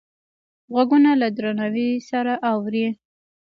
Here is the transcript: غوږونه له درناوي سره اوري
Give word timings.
غوږونه 0.71 1.11
له 1.21 1.27
درناوي 1.37 1.89
سره 2.09 2.33
اوري 2.51 2.85